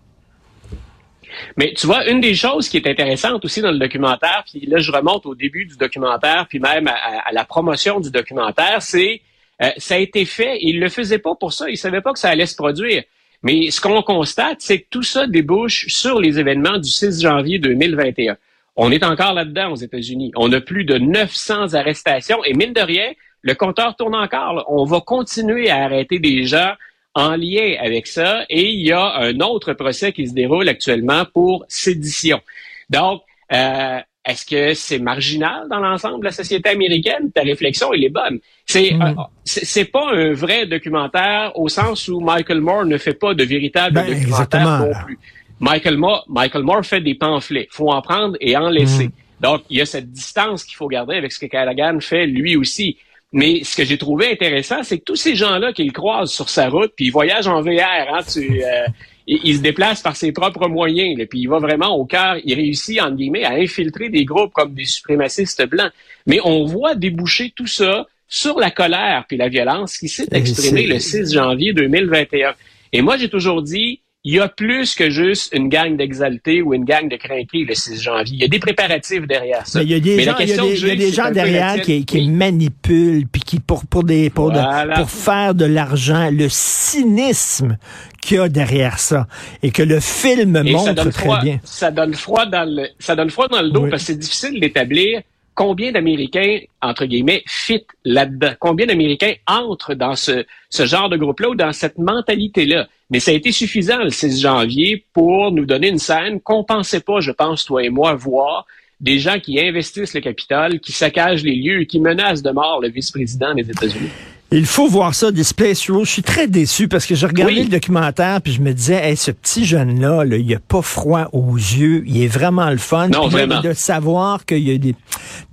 Mais 1.57 1.73
tu 1.75 1.87
vois, 1.87 2.07
une 2.09 2.21
des 2.21 2.35
choses 2.35 2.69
qui 2.69 2.77
est 2.77 2.87
intéressante 2.87 3.43
aussi 3.45 3.61
dans 3.61 3.71
le 3.71 3.79
documentaire, 3.79 4.43
puis 4.49 4.65
là, 4.65 4.79
je 4.79 4.91
remonte 4.91 5.25
au 5.25 5.35
début 5.35 5.65
du 5.65 5.77
documentaire, 5.77 6.45
puis 6.47 6.59
même 6.59 6.87
à, 6.87 7.31
la 7.31 7.45
promotion 7.45 7.99
du 7.99 8.11
documentaire, 8.11 8.81
c'est 8.81 9.21
euh, 9.61 9.69
ça 9.77 9.95
a 9.95 9.97
été 9.97 10.25
fait. 10.25 10.57
Il 10.61 10.79
le 10.79 10.89
faisait 10.89 11.19
pas 11.19 11.35
pour 11.35 11.53
ça. 11.53 11.69
Il 11.69 11.77
savait 11.77 12.01
pas 12.01 12.13
que 12.13 12.19
ça 12.19 12.29
allait 12.29 12.45
se 12.45 12.55
produire. 12.55 13.03
Mais 13.43 13.71
ce 13.71 13.81
qu'on 13.81 14.01
constate, 14.01 14.57
c'est 14.59 14.79
que 14.79 14.87
tout 14.89 15.03
ça 15.03 15.27
débouche 15.27 15.87
sur 15.89 16.19
les 16.19 16.39
événements 16.39 16.77
du 16.77 16.89
6 16.89 17.21
janvier 17.21 17.59
2021. 17.59 18.37
On 18.75 18.91
est 18.91 19.03
encore 19.03 19.33
là-dedans 19.33 19.71
aux 19.71 19.75
États-Unis. 19.75 20.31
On 20.35 20.51
a 20.53 20.61
plus 20.61 20.85
de 20.85 20.97
900 20.97 21.73
arrestations 21.75 22.43
et 22.45 22.53
mine 22.53 22.73
de 22.73 22.81
rien, 22.81 23.11
le 23.41 23.53
compteur 23.53 23.95
tourne 23.95 24.15
encore. 24.15 24.65
On 24.69 24.85
va 24.85 25.01
continuer 25.01 25.69
à 25.69 25.83
arrêter 25.83 26.17
des 26.19 26.45
gens 26.45 26.73
en 27.15 27.35
lien 27.35 27.75
avec 27.79 28.07
ça. 28.07 28.45
Et 28.49 28.69
il 28.69 28.85
y 28.85 28.91
a 28.91 29.17
un 29.17 29.39
autre 29.39 29.73
procès 29.73 30.11
qui 30.11 30.27
se 30.27 30.33
déroule 30.33 30.67
actuellement 30.69 31.25
pour 31.25 31.65
sédition. 31.67 32.41
Donc, 32.89 33.21
euh, 33.51 33.99
est-ce 34.25 34.45
que 34.45 34.73
c'est 34.73 34.99
marginal 34.99 35.67
dans 35.69 35.79
l'ensemble 35.79 36.19
de 36.19 36.25
la 36.25 36.31
société 36.31 36.69
américaine? 36.69 37.31
Ta 37.33 37.41
réflexion, 37.41 37.93
elle 37.93 38.05
est 38.05 38.09
bonne. 38.09 38.39
C'est 38.65 38.93
mm. 38.93 39.15
c'est 39.43 39.85
pas 39.85 40.11
un 40.13 40.31
vrai 40.31 40.65
documentaire 40.65 41.51
au 41.55 41.67
sens 41.67 42.07
où 42.07 42.21
Michael 42.21 42.61
Moore 42.61 42.85
ne 42.85 42.97
fait 42.97 43.13
pas 43.13 43.33
de 43.33 43.43
véritable 43.43 43.95
ben, 43.95 44.07
documentaire 44.07 44.79
non 44.79 44.91
plus. 45.05 45.19
Michael 45.59 45.97
Moore, 45.97 46.25
Michael 46.29 46.63
Moore 46.63 46.85
fait 46.85 47.01
des 47.01 47.15
pamphlets. 47.15 47.67
faut 47.69 47.91
en 47.91 48.01
prendre 48.01 48.37
et 48.39 48.55
en 48.55 48.69
laisser. 48.69 49.07
Mm. 49.07 49.11
Donc, 49.41 49.63
il 49.69 49.77
y 49.77 49.81
a 49.81 49.85
cette 49.85 50.09
distance 50.09 50.63
qu'il 50.63 50.75
faut 50.75 50.87
garder 50.87 51.15
avec 51.15 51.31
ce 51.33 51.39
que 51.39 51.45
Callaghan 51.47 51.99
fait 51.99 52.25
lui 52.25 52.55
aussi. 52.55 52.97
Mais 53.33 53.63
ce 53.63 53.75
que 53.75 53.83
j'ai 53.83 53.97
trouvé 53.97 54.31
intéressant, 54.31 54.83
c'est 54.83 54.99
que 54.99 55.03
tous 55.03 55.15
ces 55.15 55.35
gens-là 55.35 55.73
qu'il 55.73 55.91
croise 55.91 56.31
sur 56.31 56.49
sa 56.49 56.69
route, 56.69 56.93
puis 56.95 57.07
ils 57.07 57.11
voyagent 57.11 57.47
en 57.47 57.61
VR, 57.61 58.13
hein, 58.13 58.19
tu, 58.31 58.63
euh, 58.63 58.85
il, 59.25 59.57
se 59.57 59.61
déplace 59.61 60.01
par 60.03 60.15
ses 60.15 60.31
propres 60.31 60.67
moyens, 60.67 61.19
puis 61.27 61.39
il 61.39 61.47
va 61.47 61.57
vraiment 61.57 61.95
au 61.95 62.05
cœur, 62.05 62.37
il 62.43 62.53
réussit, 62.53 63.01
en 63.01 63.11
guillemets, 63.11 63.43
à 63.43 63.53
infiltrer 63.53 64.09
des 64.09 64.23
groupes 64.23 64.53
comme 64.53 64.75
des 64.75 64.85
suprémacistes 64.85 65.65
blancs. 65.65 65.91
Mais 66.27 66.39
on 66.43 66.65
voit 66.65 66.93
déboucher 66.93 67.51
tout 67.55 67.67
ça 67.67 68.07
sur 68.27 68.59
la 68.59 68.71
colère 68.71 69.25
puis 69.27 69.37
la 69.37 69.49
violence 69.49 69.97
qui 69.97 70.09
s'est 70.09 70.27
exprimée 70.31 70.85
le 70.85 70.99
6 70.99 71.33
janvier 71.33 71.73
2021. 71.73 72.53
Et 72.91 73.01
moi, 73.01 73.17
j'ai 73.17 73.29
toujours 73.29 73.63
dit, 73.63 73.99
il 74.25 74.35
y 74.35 74.39
a 74.39 74.47
plus 74.47 74.95
que 74.95 75.09
juste 75.09 75.53
une 75.53 75.67
gang 75.67 75.97
d'exaltés 75.97 76.61
ou 76.61 76.73
une 76.73 76.85
gang 76.85 77.09
de 77.09 77.17
crainqués 77.17 77.65
le 77.67 77.75
6 77.75 78.01
janvier. 78.01 78.35
Il 78.35 78.41
y 78.41 78.45
a 78.45 78.47
des 78.47 78.59
préparatifs 78.59 79.27
derrière 79.27 79.67
ça. 79.67 79.79
Mais 79.79 79.85
il 79.85 79.91
y 79.91 79.95
a 79.95 79.99
des 79.99 80.23
gens, 80.23 80.37
il 80.39 80.47
y 80.47 80.91
a 80.91 80.95
des, 80.95 81.11
gens 81.11 81.29
derrière 81.29 81.81
qui, 81.81 82.05
qui 82.05 82.29
manipulent 82.29 83.27
puis 83.27 83.41
qui 83.41 83.59
pour 83.59 83.85
pour 83.85 84.05
des 84.05 84.29
pour, 84.29 84.53
pour 84.95 85.09
faire 85.09 85.53
de 85.53 85.65
l'argent, 85.65 86.29
le 86.31 86.47
cynisme 86.47 87.77
qu'il 88.21 88.37
y 88.37 88.39
a 88.39 88.47
derrière 88.47 88.97
ça 88.97 89.27
et 89.61 89.71
que 89.71 89.83
le 89.83 89.99
film 89.99 90.63
montre 90.71 91.09
très 91.09 91.41
bien. 91.41 91.59
Ça 91.65 91.91
donne 91.91 92.13
froid 92.13 92.45
dans 92.45 92.63
le 92.63 92.87
ça 92.99 93.17
donne 93.17 93.29
froid 93.29 93.49
dans 93.49 93.61
le 93.61 93.71
dos 93.71 93.87
parce 93.89 94.03
que 94.03 94.13
c'est 94.13 94.19
difficile 94.19 94.57
d'établir 94.61 95.21
combien 95.55 95.91
d'Américains, 95.91 96.59
entre 96.81 97.05
guillemets, 97.05 97.43
fit 97.45 97.85
là-dedans? 98.05 98.53
Combien 98.59 98.85
d'Américains 98.85 99.33
entrent 99.47 99.93
dans 99.93 100.15
ce, 100.15 100.45
ce 100.69 100.85
genre 100.85 101.09
de 101.09 101.17
groupe-là 101.17 101.49
ou 101.49 101.55
dans 101.55 101.73
cette 101.73 101.97
mentalité-là? 101.97 102.87
Mais 103.09 103.19
ça 103.19 103.31
a 103.31 103.33
été 103.33 103.51
suffisant 103.51 104.03
le 104.03 104.09
6 104.09 104.41
janvier 104.41 105.05
pour 105.13 105.51
nous 105.51 105.65
donner 105.65 105.89
une 105.89 105.99
scène 105.99 106.41
qu'on 106.41 106.63
pensait 106.63 107.01
pas, 107.01 107.19
je 107.19 107.31
pense, 107.31 107.65
toi 107.65 107.83
et 107.83 107.89
moi, 107.89 108.13
voir 108.15 108.65
des 108.99 109.19
gens 109.19 109.39
qui 109.39 109.59
investissent 109.59 110.13
le 110.13 110.21
capital, 110.21 110.79
qui 110.79 110.93
saccagent 110.93 111.43
les 111.43 111.55
lieux 111.55 111.83
qui 111.83 111.99
menacent 111.99 112.41
de 112.41 112.51
mort 112.51 112.79
le 112.81 112.89
vice-président 112.89 113.53
des 113.53 113.69
États-Unis. 113.69 114.09
Il 114.55 114.67
faut 114.67 114.87
voir 114.87 115.15
ça, 115.15 115.31
Displace 115.31 115.89
Rule. 115.89 116.05
Je 116.05 116.11
suis 116.11 116.21
très 116.21 116.47
déçu 116.47 116.87
parce 116.87 117.07
que 117.07 117.15
je 117.15 117.25
regardais 117.25 117.63
le 117.63 117.69
documentaire 117.69 118.39
puis 118.39 118.53
je 118.53 118.61
me 118.61 118.71
disais, 118.71 119.03
hey, 119.03 119.17
ce 119.17 119.31
petit 119.31 119.65
jeune-là, 119.65 120.25
là, 120.25 120.37
il 120.37 120.53
a 120.53 120.59
pas 120.59 120.83
froid 120.83 121.27
aux 121.33 121.55
yeux. 121.55 122.03
Il 122.05 122.21
est 122.21 122.27
vraiment 122.27 122.69
le 122.69 122.77
fun. 122.77 123.07
Non, 123.07 123.29
vraiment. 123.29 123.61
De 123.61 123.73
savoir 123.73 124.45
qu'il 124.45 124.59
y 124.59 124.71
a 124.71 124.77
des, 124.77 124.93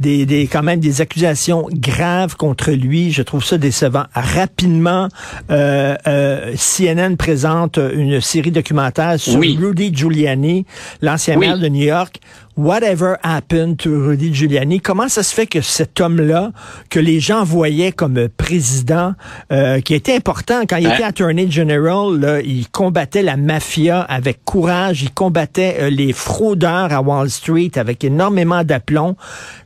des, 0.01 0.27
des, 0.27 0.47
quand 0.47 0.63
même 0.63 0.81
des 0.81 1.01
accusations 1.01 1.67
graves 1.73 2.37
contre 2.37 2.73
lui, 2.73 3.11
je 3.11 3.23
trouve 3.23 3.43
ça 3.43 3.57
décevant. 3.57 4.05
Rapidement, 4.13 5.09
euh, 5.51 5.97
euh, 6.07 6.55
CNN 6.57 7.17
présente 7.17 7.79
une 7.79 8.21
série 8.21 8.51
documentaire 8.51 9.19
sur 9.19 9.41
Rudy 9.41 9.95
Giuliani, 9.95 10.67
l'ancien 11.01 11.39
maire 11.39 11.59
de 11.59 11.69
New 11.69 11.87
York. 11.87 12.21
Whatever 12.61 13.17
happened 13.23 13.79
to 13.79 13.89
Rudy 13.89 14.35
Giuliani? 14.35 14.81
Comment 14.83 15.09
ça 15.09 15.23
se 15.23 15.35
fait 15.35 15.47
que 15.47 15.63
cet 15.63 15.99
homme-là, 15.99 16.53
que 16.91 17.01
les 17.01 17.19
gens 17.19 17.43
voyaient 17.43 17.91
comme 17.91 18.29
président, 18.29 19.15
euh, 19.51 19.81
qui 19.81 19.95
était 19.95 20.15
important 20.15 20.65
quand 20.69 20.77
il 20.77 20.87
était 20.87 21.03
Attorney 21.03 21.51
General, 21.51 22.43
il 22.45 22.69
combattait 22.69 23.23
la 23.23 23.39
mafia 23.39 24.03
avec 24.03 24.45
courage, 24.45 25.03
il 25.03 25.11
combattait 25.11 25.79
euh, 25.81 25.89
les 25.89 26.13
fraudeurs 26.13 26.93
à 26.93 27.01
Wall 27.01 27.31
Street 27.31 27.71
avec 27.77 28.05
énormément 28.05 28.63
d'aplomb. 28.63 29.17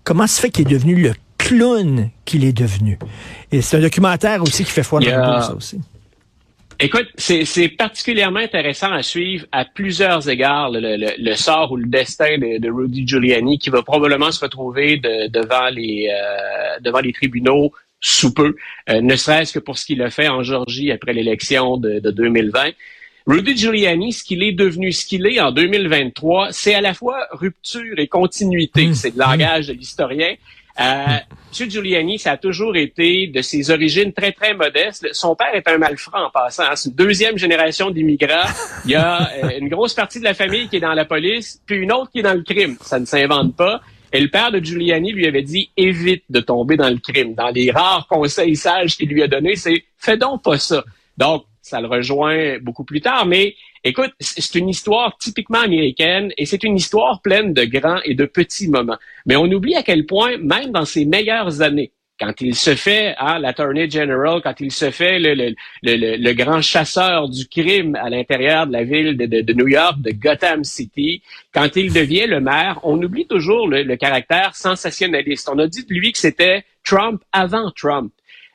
Comment 0.05 0.29
ça 0.29 0.37
se 0.37 0.41
fait 0.43 0.51
qu'il 0.51 0.69
est 0.69 0.71
devenu 0.71 0.95
le 0.95 1.15
clown 1.37 2.11
qu'il 2.25 2.45
est 2.45 2.53
devenu? 2.53 3.01
Et 3.51 3.61
c'est 3.61 3.77
un 3.77 3.81
documentaire 3.81 4.41
aussi 4.41 4.63
qui 4.63 4.71
fait 4.71 4.85
froid 4.85 5.01
dans 5.01 5.07
le 5.07 5.17
dos, 5.17 5.43
ça 5.43 5.55
aussi. 5.57 5.81
Écoute, 6.81 7.09
c'est 7.17 7.69
particulièrement 7.69 8.41
intéressant 8.41 8.93
à 8.93 9.03
suivre 9.03 9.47
à 9.53 9.65
plusieurs 9.65 10.29
égards 10.29 10.71
le, 10.73 11.35
sort 11.35 11.73
ou 11.73 11.77
le 11.77 11.87
destin 11.87 12.39
de, 12.39 12.71
Rudy 12.71 13.07
Giuliani 13.07 13.59
qui 13.59 13.71
va 13.71 13.83
probablement 13.83 14.33
se 14.33 14.41
retrouver 14.41 14.99
devant 14.99 15.69
les 15.71 16.09
euh, 16.11 16.81
devant 16.81 17.01
les 17.01 17.13
tribunaux 17.13 17.73
sous 18.05 18.35
peu, 18.35 18.55
euh, 18.91 19.01
ne 19.01 19.17
serait-ce 19.17 19.55
que 19.55 19.59
pour 19.59 19.79
ce 19.79 19.87
qu'il 19.87 20.03
a 20.03 20.11
fait 20.11 20.29
en 20.29 20.43
Georgie 20.43 20.93
après 20.93 21.15
l'élection 21.15 21.79
de, 21.79 22.01
2020. 22.01 22.73
Rudy 23.27 23.57
Giuliani, 23.57 24.13
ce 24.13 24.23
qu'il 24.23 24.43
est 24.43 24.53
devenu, 24.53 24.93
ce 24.93 25.07
qu'il 25.07 25.27
est 25.27 25.41
en 25.41 25.53
2023, 25.53 26.49
c'est 26.53 26.75
à 26.75 26.83
la 26.83 26.93
fois 26.93 27.27
rupture 27.31 27.99
et 27.99 28.07
continuité. 28.07 28.89
Mmh. 28.89 28.95
C'est 28.95 29.17
le 29.17 29.21
langage 29.21 29.69
de 29.69 29.73
l'historien. 29.73 30.35
Euh, 30.79 31.17
M. 31.61 31.71
Giuliani, 31.71 32.19
ça 32.19 32.33
a 32.33 32.37
toujours 32.37 32.77
été 32.77 33.29
de 33.29 33.41
ses 33.43 33.71
origines 33.71 34.13
très, 34.13 34.33
très 34.33 34.55
modestes. 34.55 35.07
Son 35.13 35.37
père 35.37 35.55
est 35.55 35.67
un 35.69 35.79
malfrat 35.79 36.27
en 36.27 36.31
passant. 36.31 36.65
Hein. 36.65 36.75
C'est 36.75 36.89
une 36.91 36.97
deuxième 36.97 37.39
génération 37.39 37.91
d'immigrants. 37.91 38.49
Il 38.85 38.93
y 38.93 38.95
a 38.97 39.31
euh, 39.45 39.59
une 39.59 39.69
grosse 39.69 39.95
partie 39.95 40.19
de 40.19 40.25
la 40.25 40.35
famille 40.35 40.69
qui 40.69 40.77
est 40.77 40.81
dans 40.81 40.95
la 40.95 41.05
police, 41.05 41.61
puis 41.65 41.77
une 41.77 41.93
autre 41.93 42.11
qui 42.11 42.21
est 42.21 42.23
dans 42.23 42.35
le 42.35 42.43
crime. 42.43 42.77
Ça 42.81 42.99
ne 42.99 43.05
s'invente 43.05 43.57
pas. 43.57 43.81
Et 44.13 44.21
le 44.21 44.29
père 44.29 44.53
de 44.53 44.59
Giuliani 44.59 45.13
lui 45.13 45.27
avait 45.27 45.43
dit 45.43 45.71
évite 45.77 46.25
de 46.31 46.41
tomber 46.41 46.77
dans 46.77 46.89
le 46.89 46.99
crime. 46.99 47.35
Dans 47.35 47.51
les 47.51 47.71
rares 47.71 48.07
conseils 48.09 48.57
sages 48.57 48.97
qu'il 48.97 49.09
lui 49.09 49.23
a 49.23 49.29
donnés, 49.29 49.57
c'est 49.57 49.85
fais 49.99 50.17
donc 50.17 50.43
pas 50.43 50.59
ça. 50.59 50.85
Donc, 51.17 51.45
ça 51.65 51.81
le 51.81 51.89
rejoint 51.89 52.59
beaucoup 52.61 52.85
plus 52.85 53.01
tard, 53.01 53.27
mais 53.27 53.55
Écoute, 53.87 54.13
c'est 54.19 54.55
une 54.55 54.71
histoire 54.71 55.19
typiquement 55.19 55.61
américaine 55.61 56.33
et 56.39 56.47
c'est 56.47 56.65
une 56.65 56.75
histoire 56.75 57.21
pleine 57.21 57.53
de 57.53 57.65
grands 57.67 58.01
et 58.07 58.15
de 58.15 58.25
petits 58.25 58.67
moments. 58.67 58.97
Mais 59.27 59.37
on 59.37 59.45
oublie 59.45 59.75
à 59.75 59.83
quel 59.83 60.07
point, 60.07 60.39
même 60.39 60.71
dans 60.71 60.87
ses 60.87 61.05
meilleures 61.05 61.61
années, 61.61 61.93
quand 62.19 62.41
il 62.41 62.55
se 62.55 62.75
fait 62.77 63.15
à 63.19 63.39
l'Attorney 63.39 63.91
General, 63.91 64.41
quand 64.43 64.59
il 64.61 64.73
se 64.73 64.91
fait 64.91 65.19
le, 65.19 65.35
le, 65.35 65.55
le, 65.83 66.17
le, 66.17 66.33
grand 66.33 66.63
chasseur 66.63 67.29
du 67.29 67.47
crime 67.47 67.95
à 67.97 68.09
l'intérieur 68.09 68.67
de 68.67 68.73
la 68.73 68.85
ville 68.85 69.19
de, 69.19 69.27
de, 69.27 69.43
de, 69.43 69.53
New 69.53 69.69
York, 69.69 70.01
de 70.01 70.13
Gotham 70.13 70.65
City, 70.65 71.23
quand 71.53 71.77
il 71.77 71.93
devient 71.93 72.27
le 72.27 72.41
maire, 72.41 72.81
on 72.85 73.03
oublie 73.03 73.27
toujours 73.27 73.69
le, 73.69 73.97
caractère 73.97 74.55
sensationnaliste. 74.55 75.51
On 75.53 75.59
a 75.59 75.67
dit 75.67 75.85
de 75.85 75.93
lui 75.93 76.13
que 76.13 76.19
c'était 76.19 76.65
Trump 76.85 77.23
avant 77.33 77.71
Trump. 77.73 78.13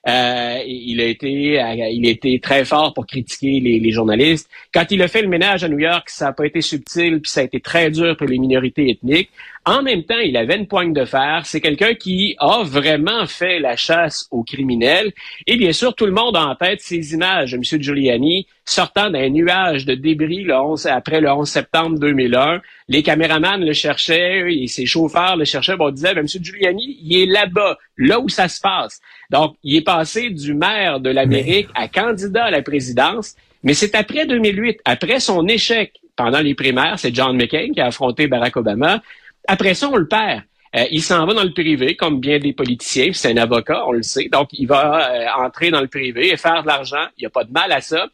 Euh, 0.07 0.59
il 0.65 1.01
a 1.01 1.05
été, 1.05 1.61
euh, 1.61 1.73
il 1.91 2.07
a 2.07 2.09
été 2.09 2.39
très 2.39 2.63
fort 2.63 2.93
pour 2.93 3.05
critiquer 3.05 3.59
les, 3.59 3.79
les, 3.79 3.91
journalistes. 3.91 4.49
Quand 4.73 4.85
il 4.91 5.01
a 5.01 5.07
fait 5.07 5.21
le 5.21 5.27
ménage 5.27 5.63
à 5.63 5.67
New 5.67 5.79
York, 5.79 6.09
ça 6.09 6.25
n'a 6.25 6.33
pas 6.33 6.45
été 6.45 6.61
subtil, 6.61 7.19
puis 7.21 7.29
ça 7.29 7.41
a 7.41 7.43
été 7.43 7.59
très 7.59 7.91
dur 7.91 8.15
pour 8.15 8.27
les 8.27 8.37
minorités 8.37 8.89
ethniques. 8.89 9.29
En 9.65 9.83
même 9.83 10.03
temps, 10.03 10.17
il 10.17 10.37
avait 10.37 10.55
une 10.55 10.67
poigne 10.67 10.93
de 10.93 11.05
fer. 11.05 11.41
C'est 11.45 11.61
quelqu'un 11.61 11.93
qui 11.93 12.35
a 12.39 12.63
vraiment 12.63 13.25
fait 13.27 13.59
la 13.59 13.75
chasse 13.75 14.27
aux 14.31 14.43
criminels. 14.43 15.11
Et 15.47 15.57
bien 15.57 15.73
sûr, 15.73 15.93
tout 15.93 16.05
le 16.05 16.11
monde 16.11 16.37
a 16.37 16.45
en 16.45 16.55
tête 16.55 16.81
ces 16.81 17.13
images 17.13 17.51
de 17.51 17.57
M. 17.57 17.81
Giuliani 17.81 18.47
sortant 18.65 19.09
d'un 19.09 19.29
nuage 19.29 19.85
de 19.85 19.95
débris 19.95 20.43
le 20.43 20.55
11, 20.55 20.85
après 20.87 21.21
le 21.21 21.29
11 21.29 21.47
septembre 21.47 21.99
2001. 21.99 22.61
Les 22.87 23.03
caméramans 23.03 23.63
le 23.63 23.73
cherchaient 23.73 24.53
et 24.53 24.67
ses 24.67 24.85
chauffeurs 24.85 25.35
le 25.35 25.45
cherchaient. 25.45 25.75
Bon, 25.75 25.87
on 25.87 25.91
disait, 25.91 26.13
ben, 26.13 26.21
M. 26.21 26.27
Giuliani, 26.27 26.97
il 27.03 27.17
est 27.17 27.25
là-bas, 27.25 27.77
là 27.97 28.19
où 28.19 28.29
ça 28.29 28.47
se 28.47 28.61
passe. 28.61 29.01
Donc, 29.29 29.55
il 29.63 29.75
est 29.75 29.81
passé 29.81 30.29
du 30.29 30.53
maire 30.53 30.99
de 30.99 31.09
l'Amérique 31.09 31.67
à 31.75 31.87
candidat 31.87 32.45
à 32.45 32.51
la 32.51 32.61
présidence. 32.61 33.35
Mais 33.63 33.73
c'est 33.73 33.93
après 33.95 34.25
2008, 34.25 34.79
après 34.85 35.19
son 35.19 35.47
échec 35.47 35.99
pendant 36.15 36.39
les 36.39 36.53
primaires, 36.53 36.99
c'est 36.99 37.13
John 37.13 37.35
McCain 37.35 37.69
qui 37.73 37.79
a 37.79 37.87
affronté 37.87 38.27
Barack 38.27 38.57
Obama. 38.57 39.01
Après 39.49 39.73
ça, 39.73 39.89
on 39.89 39.95
le 39.95 40.07
perd. 40.07 40.43
Euh, 40.75 40.85
il 40.91 41.01
s'en 41.01 41.25
va 41.25 41.33
dans 41.33 41.43
le 41.43 41.51
privé, 41.51 41.95
comme 41.95 42.19
bien 42.19 42.37
des 42.37 42.53
politiciens. 42.53 43.09
C'est 43.13 43.31
un 43.31 43.37
avocat, 43.37 43.83
on 43.87 43.93
le 43.93 44.03
sait. 44.03 44.29
Donc, 44.31 44.49
il 44.53 44.67
va 44.67 45.11
euh, 45.11 45.43
entrer 45.43 45.71
dans 45.71 45.81
le 45.81 45.87
privé 45.87 46.31
et 46.31 46.37
faire 46.37 46.61
de 46.61 46.67
l'argent. 46.67 47.03
Il 47.17 47.21
n'y 47.21 47.25
a 47.25 47.31
pas 47.31 47.43
de 47.43 47.51
mal 47.51 47.71
à 47.71 47.81
ça. 47.81 48.07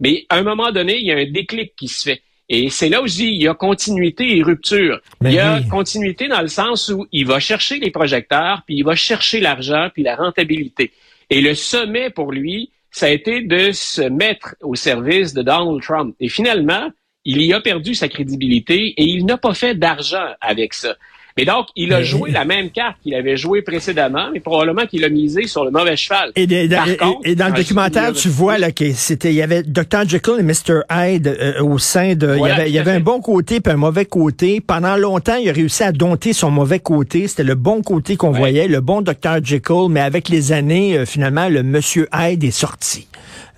Mais 0.00 0.26
à 0.28 0.36
un 0.36 0.42
moment 0.42 0.70
donné, 0.70 0.98
il 0.98 1.06
y 1.06 1.12
a 1.12 1.16
un 1.16 1.30
déclic 1.30 1.74
qui 1.76 1.88
se 1.88 2.02
fait. 2.10 2.22
Et 2.50 2.68
c'est 2.68 2.90
là 2.90 3.00
aussi, 3.00 3.28
il 3.28 3.42
y 3.42 3.48
a 3.48 3.54
continuité 3.54 4.36
et 4.36 4.42
rupture. 4.42 5.00
Ben 5.22 5.30
il 5.30 5.36
y 5.36 5.38
a 5.38 5.62
continuité 5.70 6.28
dans 6.28 6.42
le 6.42 6.48
sens 6.48 6.90
où 6.90 7.06
il 7.10 7.26
va 7.26 7.40
chercher 7.40 7.78
les 7.78 7.90
projecteurs, 7.90 8.60
puis 8.66 8.76
il 8.76 8.84
va 8.84 8.94
chercher 8.94 9.40
l'argent, 9.40 9.88
puis 9.94 10.02
la 10.02 10.16
rentabilité. 10.16 10.92
Et 11.30 11.40
le 11.40 11.54
sommet 11.54 12.10
pour 12.10 12.32
lui, 12.32 12.70
ça 12.90 13.06
a 13.06 13.08
été 13.08 13.40
de 13.40 13.72
se 13.72 14.02
mettre 14.02 14.54
au 14.60 14.74
service 14.74 15.32
de 15.32 15.40
Donald 15.40 15.80
Trump. 15.80 16.14
Et 16.20 16.28
finalement, 16.28 16.90
il 17.24 17.42
y 17.42 17.52
a 17.52 17.60
perdu 17.60 17.94
sa 17.94 18.08
crédibilité 18.08 18.94
et 18.96 19.04
il 19.04 19.24
n'a 19.26 19.36
pas 19.36 19.54
fait 19.54 19.74
d'argent 19.74 20.26
avec 20.40 20.74
ça. 20.74 20.96
Mais 21.36 21.44
donc, 21.44 21.68
il 21.76 21.92
a 21.92 22.02
joué 22.02 22.30
la 22.30 22.44
même 22.44 22.70
carte 22.70 22.96
qu'il 23.02 23.14
avait 23.14 23.36
joué 23.36 23.62
précédemment, 23.62 24.28
mais 24.32 24.40
probablement 24.40 24.86
qu'il 24.86 25.04
a 25.04 25.08
misé 25.08 25.46
sur 25.46 25.64
le 25.64 25.70
mauvais 25.70 25.96
cheval. 25.96 26.30
Et, 26.36 26.46
dans 26.46 27.46
le 27.48 27.52
documentaire, 27.52 28.12
tu 28.12 28.28
vois 28.28 28.58
là 28.58 28.70
que 28.70 28.92
c'était, 28.92 29.30
il 29.30 29.36
y 29.36 29.42
avait 29.42 29.62
Dr. 29.62 30.06
Jekyll 30.06 30.34
et 30.38 30.42
Mr. 30.42 30.82
Hyde 30.90 31.26
euh, 31.28 31.62
au 31.62 31.78
sein 31.78 32.14
de, 32.14 32.36
il 32.36 32.46
y 32.46 32.50
avait, 32.50 32.68
il 32.68 32.74
y 32.74 32.78
avait 32.78 32.92
un 32.92 33.00
bon 33.00 33.20
côté 33.20 33.60
puis 33.60 33.72
un 33.72 33.76
mauvais 33.76 34.04
côté. 34.04 34.60
Pendant 34.60 34.96
longtemps, 34.96 35.36
il 35.36 35.48
a 35.48 35.52
réussi 35.52 35.82
à 35.82 35.92
dompter 35.92 36.32
son 36.32 36.50
mauvais 36.50 36.80
côté. 36.80 37.28
C'était 37.28 37.44
le 37.44 37.54
bon 37.54 37.82
côté 37.82 38.16
qu'on 38.16 38.32
voyait, 38.32 38.68
le 38.68 38.80
bon 38.80 39.00
Dr. 39.00 39.42
Jekyll, 39.42 39.88
mais 39.88 40.00
avec 40.00 40.28
les 40.28 40.52
années, 40.52 40.98
euh, 40.98 41.06
finalement, 41.06 41.48
le 41.48 41.62
Monsieur 41.62 42.08
Hyde 42.12 42.44
est 42.44 42.50
sorti. 42.50 43.06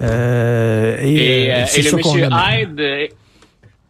Euh, 0.00 0.97
et, 1.00 1.14
et, 1.14 1.49
et 1.49 1.83
le 1.83 1.97
Monsieur 1.97 2.28
Hyde 2.30 3.11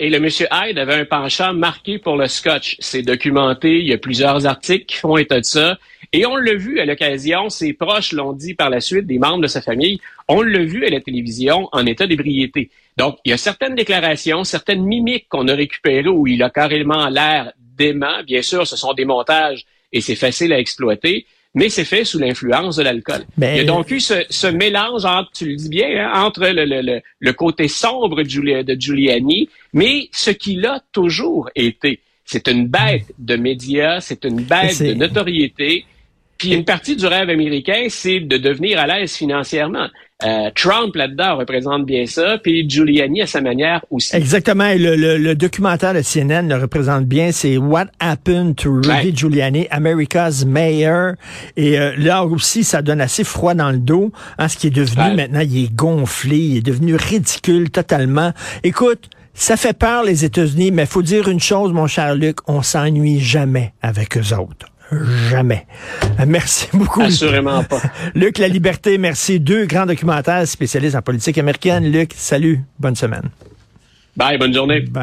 et 0.00 0.10
le 0.10 0.18
monsieur 0.18 0.46
Hyde 0.50 0.78
avait 0.78 0.94
un 0.94 1.04
penchant 1.04 1.54
marqué 1.54 1.98
pour 1.98 2.16
le 2.16 2.26
scotch. 2.26 2.76
C'est 2.80 3.02
documenté, 3.02 3.78
il 3.78 3.86
y 3.86 3.92
a 3.92 3.98
plusieurs 3.98 4.44
articles 4.46 4.86
qui 4.86 4.96
font 4.96 5.16
état 5.16 5.38
de 5.38 5.44
ça. 5.44 5.78
Et 6.12 6.26
on 6.26 6.36
l'a 6.36 6.54
vu 6.54 6.80
à 6.80 6.84
l'occasion, 6.84 7.48
ses 7.48 7.72
proches 7.72 8.12
l'ont 8.12 8.32
dit 8.32 8.54
par 8.54 8.70
la 8.70 8.80
suite, 8.80 9.06
des 9.06 9.18
membres 9.18 9.42
de 9.42 9.46
sa 9.46 9.62
famille, 9.62 10.00
on 10.28 10.42
l'a 10.42 10.64
vu 10.64 10.84
à 10.84 10.90
la 10.90 11.00
télévision 11.00 11.68
en 11.72 11.86
état 11.86 12.06
d'ébriété. 12.06 12.70
Donc, 12.96 13.18
il 13.24 13.30
y 13.30 13.32
a 13.32 13.36
certaines 13.36 13.74
déclarations, 13.74 14.44
certaines 14.44 14.82
mimiques 14.82 15.26
qu'on 15.28 15.46
a 15.48 15.54
récupérées 15.54 16.08
où 16.08 16.26
il 16.26 16.42
a 16.42 16.50
carrément 16.50 17.08
l'air 17.08 17.52
dément. 17.58 18.22
Bien 18.24 18.42
sûr, 18.42 18.66
ce 18.66 18.76
sont 18.76 18.94
des 18.94 19.04
montages 19.04 19.64
et 19.92 20.00
c'est 20.00 20.16
facile 20.16 20.52
à 20.52 20.58
exploiter 20.58 21.26
mais 21.54 21.68
c'est 21.68 21.84
fait 21.84 22.04
sous 22.04 22.18
l'influence 22.18 22.76
de 22.76 22.82
l'alcool. 22.82 23.24
Il 23.38 23.44
y 23.44 23.60
a 23.60 23.64
donc 23.64 23.90
eu 23.90 24.00
ce, 24.00 24.46
mélange 24.48 25.04
entre, 25.04 25.30
tu 25.32 25.46
le 25.46 25.56
dis 25.56 25.68
bien, 25.68 26.10
hein, 26.12 26.24
entre 26.24 26.42
le, 26.46 27.32
côté 27.32 27.68
sombre 27.68 28.22
de 28.22 28.80
Giuliani, 28.80 29.48
mais 29.72 30.08
ce 30.12 30.30
qu'il 30.30 30.66
a 30.66 30.82
toujours 30.92 31.48
été. 31.54 32.00
C'est 32.24 32.48
une 32.48 32.66
bête 32.66 33.12
de 33.18 33.36
médias, 33.36 34.00
c'est 34.00 34.24
une 34.24 34.42
bête 34.42 34.82
de 34.82 34.94
notoriété. 34.94 35.84
Puis 36.44 36.54
une 36.54 36.64
partie 36.64 36.94
du 36.94 37.06
rêve 37.06 37.30
américain, 37.30 37.86
c'est 37.88 38.20
de 38.20 38.36
devenir 38.36 38.78
à 38.78 38.86
l'aise 38.86 39.14
financièrement. 39.14 39.88
Euh, 40.22 40.50
Trump 40.54 40.94
là-dedans 40.94 41.38
représente 41.38 41.86
bien 41.86 42.06
ça, 42.06 42.38
puis 42.42 42.68
Giuliani 42.68 43.22
à 43.22 43.26
sa 43.26 43.40
manière 43.40 43.84
aussi. 43.90 44.14
Exactement. 44.14 44.68
le, 44.76 45.16
le, 45.16 45.34
documentaire 45.34 45.94
de 45.94 46.02
CNN 46.02 46.46
le 46.48 46.56
représente 46.56 47.06
bien. 47.06 47.32
C'est 47.32 47.56
What 47.56 47.86
Happened 47.98 48.56
to 48.56 48.74
Rudy 48.74 49.16
Giuliani, 49.16 49.66
America's 49.70 50.44
Mayor. 50.44 51.14
Et 51.56 51.78
euh, 51.78 51.94
là 51.96 52.24
aussi, 52.24 52.62
ça 52.62 52.82
donne 52.82 53.00
assez 53.00 53.24
froid 53.24 53.54
dans 53.54 53.70
le 53.70 53.78
dos. 53.78 54.12
Hein, 54.38 54.48
ce 54.48 54.58
qui 54.58 54.66
est 54.66 54.76
devenu 54.76 55.16
maintenant, 55.16 55.40
il 55.40 55.64
est 55.64 55.74
gonflé, 55.74 56.36
il 56.36 56.56
est 56.58 56.66
devenu 56.66 56.94
ridicule 56.94 57.70
totalement. 57.70 58.32
Écoute. 58.62 59.08
Ça 59.36 59.56
fait 59.56 59.76
peur 59.76 60.04
les 60.04 60.24
États-Unis, 60.24 60.70
mais 60.70 60.86
faut 60.86 61.02
dire 61.02 61.28
une 61.28 61.40
chose, 61.40 61.72
mon 61.72 61.88
cher 61.88 62.14
Luc, 62.14 62.36
on 62.46 62.62
s'ennuie 62.62 63.18
jamais 63.18 63.74
avec 63.82 64.16
eux 64.16 64.32
autres. 64.32 64.68
Jamais. 65.30 65.66
Merci 66.26 66.68
beaucoup. 66.72 67.02
Assurément 67.02 67.64
pas. 67.64 67.80
Luc 68.14 68.38
La 68.38 68.48
Liberté, 68.48 68.98
merci. 68.98 69.40
Deux 69.40 69.66
grands 69.66 69.86
documentaires 69.86 70.46
spécialistes 70.46 70.96
en 70.96 71.02
politique 71.02 71.38
américaine. 71.38 71.90
Luc, 71.90 72.12
salut. 72.14 72.60
Bonne 72.78 72.96
semaine. 72.96 73.30
Bye, 74.16 74.38
bonne 74.38 74.54
journée. 74.54 74.80
Bye. 74.80 75.02